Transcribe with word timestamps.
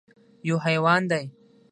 _يو 0.47 0.55
حيوان 0.65 1.03
دی. 1.11 1.25